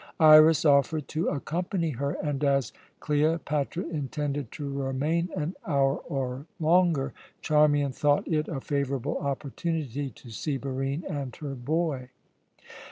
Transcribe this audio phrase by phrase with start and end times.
[0.19, 7.13] Iras offered to accompany her, and as Cleopatra intended to remain an hour or longer,
[7.43, 12.09] Charmian thought it a favourable opportunity to see Barine and her boy.